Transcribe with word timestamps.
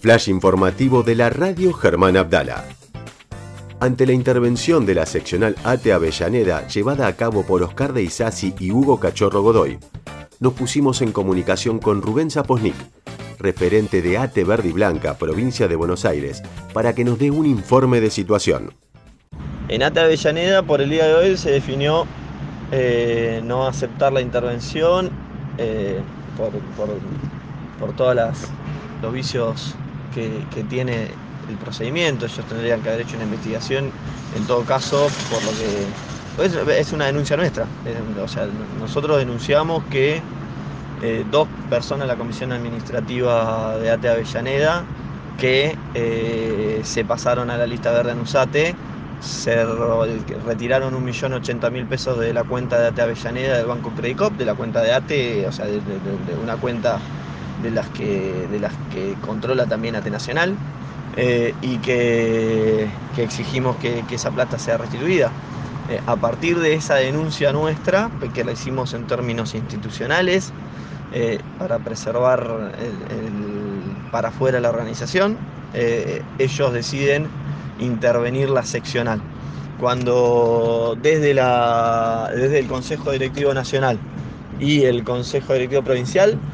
Flash 0.00 0.30
informativo 0.30 1.02
de 1.02 1.14
la 1.14 1.28
radio 1.28 1.74
Germán 1.74 2.16
Abdala. 2.16 2.64
Ante 3.80 4.06
la 4.06 4.12
intervención 4.12 4.86
de 4.86 4.94
la 4.94 5.04
seccional 5.04 5.56
ATE 5.62 5.92
Avellaneda 5.92 6.66
llevada 6.68 7.06
a 7.06 7.16
cabo 7.16 7.44
por 7.44 7.62
Oscar 7.62 7.92
de 7.92 8.02
Isasi 8.02 8.54
y 8.58 8.70
Hugo 8.70 8.98
Cachorro 8.98 9.42
Godoy, 9.42 9.78
nos 10.38 10.54
pusimos 10.54 11.02
en 11.02 11.12
comunicación 11.12 11.78
con 11.78 12.00
Rubén 12.00 12.30
Zaposnik, 12.30 12.74
referente 13.38 14.00
de 14.00 14.16
ATE 14.16 14.44
Verde 14.44 14.70
y 14.70 14.72
Blanca, 14.72 15.18
provincia 15.18 15.68
de 15.68 15.76
Buenos 15.76 16.06
Aires, 16.06 16.42
para 16.72 16.94
que 16.94 17.04
nos 17.04 17.18
dé 17.18 17.30
un 17.30 17.44
informe 17.44 18.00
de 18.00 18.10
situación. 18.10 18.72
En 19.68 19.82
ATE 19.82 20.00
Avellaneda, 20.00 20.62
por 20.62 20.80
el 20.80 20.88
día 20.88 21.06
de 21.06 21.14
hoy, 21.14 21.36
se 21.36 21.50
definió 21.50 22.06
eh, 22.72 23.42
no 23.44 23.66
aceptar 23.66 24.14
la 24.14 24.22
intervención 24.22 25.10
eh, 25.58 26.00
por, 27.78 27.92
todos 27.92 28.16
los 29.02 29.12
vicios 29.12 29.74
que, 30.14 30.62
tiene 30.64 31.08
el 31.48 31.56
procedimiento, 31.56 32.26
ellos 32.26 32.44
tendrían 32.46 32.80
que 32.82 32.88
haber 32.88 33.02
hecho 33.02 33.16
una 33.16 33.24
investigación, 33.24 33.90
en 34.36 34.46
todo 34.46 34.64
caso, 34.64 35.08
por 35.30 35.42
lo 35.44 35.50
que... 35.58 36.78
Es, 36.78 36.92
una 36.92 37.06
denuncia 37.06 37.36
nuestra, 37.36 37.66
o 38.22 38.28
sea, 38.28 38.48
nosotros 38.80 39.18
denunciamos 39.18 39.82
que 39.90 40.22
eh, 41.02 41.24
dos 41.30 41.48
personas 41.68 42.02
de 42.02 42.06
la 42.08 42.16
Comisión 42.16 42.52
Administrativa 42.52 43.76
de 43.78 43.90
ATE 43.90 44.08
Avellaneda 44.08 44.84
que 45.40 45.76
eh, 45.94 46.80
se 46.84 47.04
pasaron 47.04 47.50
a 47.50 47.56
la 47.56 47.66
lista 47.66 47.90
verde 47.90 48.12
en 48.12 48.20
USATE, 48.20 48.74
se 49.20 49.64
retiraron 50.46 50.94
un 50.94 51.04
millón 51.04 51.34
ochenta 51.34 51.70
mil 51.70 51.86
pesos 51.86 52.18
de 52.18 52.32
la 52.32 52.44
cuenta 52.44 52.78
de 52.80 52.88
ATE 52.88 53.02
Avellaneda 53.02 53.58
del 53.58 53.66
Banco 53.66 53.90
Credicop, 53.90 54.32
de 54.34 54.44
la 54.44 54.54
cuenta 54.54 54.80
de 54.82 54.92
ATE, 54.92 55.46
o 55.46 55.52
sea, 55.52 55.66
de, 55.66 55.80
una 56.42 56.56
cuenta 56.56 56.98
de 57.62 57.70
las 57.70 57.88
que, 57.90 58.46
de 58.50 58.58
las 58.58 58.72
que 58.92 59.14
controla 59.24 59.66
también 59.66 59.94
ATE 59.96 60.10
Nacional. 60.10 60.56
Eh, 61.16 61.54
y 61.60 61.78
que, 61.78 62.88
exigimos 63.16 63.76
que, 63.76 64.04
esa 64.10 64.30
plata 64.30 64.58
sea 64.58 64.78
restituida. 64.78 65.30
Eh, 65.90 66.00
a 66.06 66.16
partir 66.16 66.58
de 66.60 66.74
esa 66.74 66.94
denuncia 66.94 67.52
nuestra, 67.52 68.10
que 68.32 68.44
la 68.44 68.52
hicimos 68.52 68.94
en 68.94 69.06
términos 69.06 69.54
institucionales, 69.54 70.52
eh, 71.12 71.40
para 71.58 71.78
preservar 71.78 72.72
para 74.12 74.28
afuera 74.28 74.60
la 74.60 74.70
organización, 74.70 75.36
ellos 76.38 76.72
deciden 76.72 77.28
intervenir 77.80 78.50
la 78.50 78.64
seccional. 78.64 79.26
Cuando 79.76 80.96
desde, 81.00 81.34
la, 81.34 82.30
desde 82.34 82.58
el 82.58 82.68
Consejo 82.68 83.12
Directivo 83.12 83.54
Nacional 83.54 84.06
y 84.58 84.84
el 84.84 85.04
Consejo 85.04 85.54
Directivo 85.54 85.82
Provincial 85.84 86.44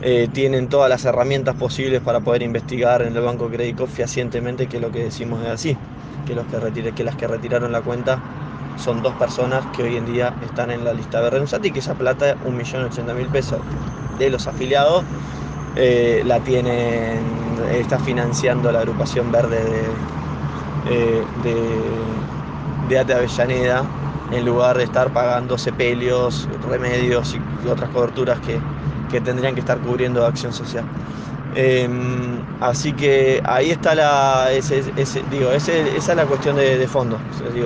eh, 0.00 0.28
tienen 0.32 0.68
todas 0.68 0.88
las 0.90 1.04
herramientas 1.04 1.56
posibles 1.56 2.02
para 2.02 2.20
poder 2.20 2.42
investigar 2.42 3.02
en 3.02 3.16
el 3.16 3.22
Banco 3.22 3.50
Crédito 3.50 3.88
fehacientemente 3.88 4.68
que 4.68 4.80
lo 4.80 4.92
que 4.92 5.04
decimos 5.04 5.42
es 5.42 5.48
así, 5.50 5.82
que, 6.24 6.34
los 6.34 6.46
que, 6.46 6.94
que 6.94 7.04
las 7.04 7.16
que 7.16 7.26
retiraron 7.26 7.72
la 7.72 7.82
cuenta 7.82 8.24
son 8.76 9.02
dos 9.02 9.16
personas 9.16 9.66
que 9.68 9.82
hoy 9.82 9.96
en 9.96 10.04
día 10.04 10.36
están 10.40 10.70
en 10.70 10.84
la 10.84 10.92
lista 10.94 11.20
de 11.22 11.30
Renusati 11.30 11.68
y 11.68 11.72
que 11.72 11.80
esa 11.80 11.96
plata, 11.96 12.38
1.080.000 12.40 13.30
pesos 13.30 13.66
de 14.18 14.30
los 14.30 14.46
afiliados, 14.46 15.06
eh, 15.74 16.22
la 16.24 16.42
tienen, 16.42 17.58
está 17.70 17.98
financiando 17.98 18.72
la 18.72 18.80
agrupación 18.80 19.30
verde 19.30 19.64
de, 19.64 20.06
eh, 20.88 21.22
de, 21.42 22.88
de 22.88 22.98
Ate 22.98 23.14
Avellaneda 23.14 23.84
en 24.32 24.44
lugar 24.44 24.76
de 24.78 24.84
estar 24.84 25.12
pagando 25.12 25.56
sepelios, 25.56 26.48
remedios 26.68 27.36
y 27.64 27.68
otras 27.68 27.90
coberturas 27.90 28.40
que, 28.40 28.58
que 29.10 29.20
tendrían 29.20 29.54
que 29.54 29.60
estar 29.60 29.78
cubriendo 29.78 30.24
acción 30.24 30.52
social. 30.52 30.84
Em, 31.54 32.38
así 32.60 32.92
que 32.92 33.40
ahí 33.44 33.70
está 33.70 33.94
la, 33.94 34.48
digo, 35.30 35.52
esa 35.52 35.72
es 35.72 36.08
la 36.08 36.26
cuestión 36.26 36.56
de, 36.56 36.86
fondo. 36.86 37.18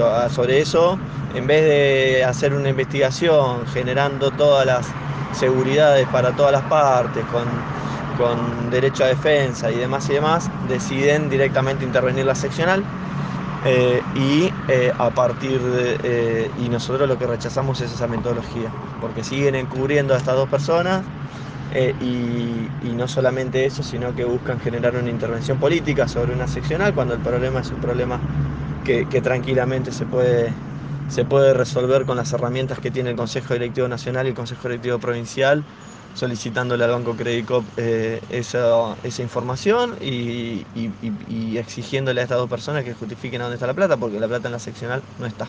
Ah, 0.05 0.29
sobre 0.31 0.61
eso, 0.61 0.97
en 1.35 1.47
vez 1.47 1.65
de 1.65 2.25
hacer 2.25 2.55
una 2.55 2.69
investigación 2.69 3.67
generando 3.67 4.31
todas 4.31 4.65
las 4.67 4.87
seguridades 5.33 6.07
para 6.09 6.33
todas 6.33 6.53
las 6.53 6.63
partes, 6.63 7.25
con, 7.27 7.49
derecho 8.71 9.05
a 9.05 9.09
defensa 9.09 9.71
y 9.71 9.77
demás 9.77 10.09
y 10.11 10.15
demás, 10.15 10.51
deciden 10.69 11.29
directamente 11.31 11.85
intervenir 11.85 12.27
la 12.27 12.35
seccional. 12.35 12.85
Eh, 13.67 14.03
y 14.15 14.51
eh, 14.69 14.91
a 14.99 15.11
partir 15.11 15.61
eh, 16.03 16.51
y 16.65 16.71
nosotros 16.71 17.07
lo 17.07 17.19
que 17.19 17.27
rechazamos 17.27 17.81
es 17.83 17.93
esa 17.93 18.07
metodología, 18.07 18.71
porque 19.03 19.23
siguen 19.23 19.55
encubriendo 19.55 20.15
a 20.15 20.17
estas 20.17 20.35
dos 20.35 20.49
personas, 20.49 21.03
y, 22.01 22.91
no 22.97 23.07
solamente 23.07 23.65
eso, 23.65 23.85
sino 23.85 24.15
que 24.17 24.25
buscan 24.25 24.59
generar 24.59 24.97
una 24.97 25.09
intervención 25.09 25.59
política 25.59 26.09
sobre 26.09 26.35
una 26.35 26.49
seccional 26.49 26.93
cuando 26.95 27.15
el 27.15 27.21
problema 27.21 27.61
es 27.61 27.71
un 27.71 27.81
problema 27.81 28.19
que, 28.85 29.05
tranquilamente 29.23 29.93
se 29.93 30.05
puede, 30.05 30.53
se 31.09 31.25
puede 31.25 31.55
resolver 31.55 32.07
con 32.07 32.17
las 32.17 32.33
herramientas 32.33 32.81
que 32.81 32.91
tiene 32.91 33.11
el 33.11 33.17
Consejo 33.17 33.55
Directivo 33.55 33.87
Nacional 33.87 34.27
y 34.27 34.31
el 34.31 34.35
Consejo 34.35 34.69
Directivo 34.69 34.99
Provincial, 34.99 35.63
solicitándole 36.15 36.85
al 36.85 36.91
Banco 36.91 37.15
Credicop 37.17 37.65
eh, 37.77 38.21
esa, 38.31 38.97
información 39.19 39.97
y, 40.01 40.67
y, 40.75 41.57
exigiéndole 41.57 42.21
a 42.21 42.25
estas 42.25 42.39
dos 42.39 42.51
personas 42.51 42.85
que 42.85 42.95
justifiquen 42.95 43.41
a 43.41 43.45
dónde 43.45 43.57
está 43.57 43.67
la 43.67 43.75
plata, 43.75 43.97
porque 43.97 44.19
la 44.21 44.29
plata 44.29 44.49
en 44.49 44.53
la 44.53 44.59
seccional 44.59 45.03
no 45.19 45.27
está. 45.27 45.47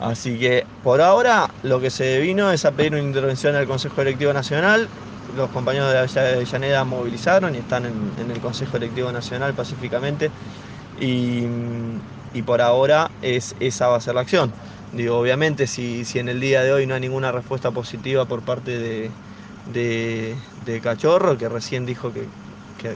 Así 0.00 0.38
que 0.38 0.66
por 0.82 1.00
ahora 1.00 1.50
lo 1.62 1.80
que 1.80 1.90
se 1.90 2.20
vino 2.20 2.50
es 2.50 2.64
a 2.64 2.72
pedir 2.72 2.92
una 2.92 3.02
intervención 3.02 3.54
al 3.54 3.66
Consejo 3.66 4.02
Directivo 4.02 4.32
Nacional 4.32 4.88
los 5.36 5.50
compañeros 5.50 5.92
de 5.92 6.20
Avellaneda 6.20 6.84
movilizaron 6.84 7.54
y 7.54 7.58
están 7.58 7.84
en, 7.86 8.30
el 8.30 8.40
Consejo 8.40 8.76
Electivo 8.76 9.10
Nacional 9.12 9.54
pacíficamente 9.54 10.30
y, 11.00 11.46
por 12.46 12.60
ahora 12.60 13.10
es, 13.22 13.54
esa 13.60 13.88
va 13.88 13.96
a 13.96 14.00
ser 14.00 14.14
la 14.14 14.22
acción. 14.22 14.52
Digo, 14.92 15.18
obviamente 15.18 15.66
si, 15.66 16.04
si, 16.04 16.18
en 16.18 16.28
el 16.28 16.40
día 16.40 16.62
de 16.62 16.72
hoy 16.72 16.86
no 16.86 16.94
hay 16.94 17.00
ninguna 17.00 17.32
respuesta 17.32 17.70
positiva 17.70 18.26
por 18.26 18.42
parte 18.42 18.78
de, 18.78 19.10
de, 19.72 20.36
Cachorro, 20.82 21.38
que 21.38 21.48
recién 21.48 21.86
dijo 21.86 22.12
que, 22.12 22.26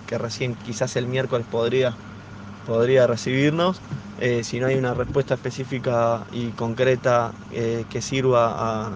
que, 0.06 0.18
recién 0.18 0.54
quizás 0.54 0.96
el 0.96 1.06
miércoles 1.06 1.46
podría, 1.50 1.94
podría 2.66 3.06
recibirnos, 3.06 3.80
eh, 4.20 4.42
si 4.44 4.60
no 4.60 4.66
hay 4.66 4.76
una 4.76 4.94
respuesta 4.94 5.34
específica 5.34 6.24
y 6.32 6.48
concreta 6.48 7.32
eh, 7.52 7.84
que 7.88 8.02
sirva 8.02 8.54
a 8.56 8.90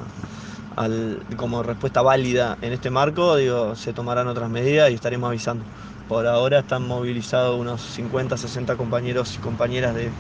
como 1.37 1.63
respuesta 1.63 2.03
válida 2.03 2.57
en 2.63 2.73
este 2.73 2.91
marco, 2.91 3.37
digo, 3.37 3.77
se 3.77 3.93
tomarán 3.93 4.29
otras 4.29 4.51
medidas 4.51 4.91
y 4.91 4.95
estaremos 4.95 5.29
avisando. 5.29 5.65
Por 6.09 6.27
ahora 6.27 6.61
están 6.61 6.87
movilizados 6.87 7.59
unos 7.59 7.81
50, 7.81 8.37
60 8.37 8.77
compañeros 8.77 9.35
y 9.37 9.39
compañeras 9.39 9.95
de, 9.95 10.11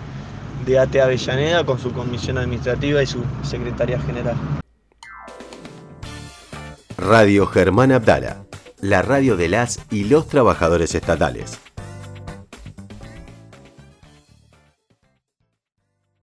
de 0.66 0.78
AT 0.78 0.96
Avellaneda 0.96 1.64
con 1.64 1.78
su 1.78 1.92
comisión 1.92 2.38
administrativa 2.38 3.02
y 3.02 3.06
su 3.06 3.22
secretaria 3.42 3.98
general. 4.00 4.61
Radio 7.04 7.46
Germán 7.46 7.90
Abdala, 7.90 8.44
la 8.80 9.02
radio 9.02 9.36
de 9.36 9.48
las 9.48 9.80
y 9.90 10.04
los 10.04 10.28
trabajadores 10.28 10.94
estatales. 10.94 11.58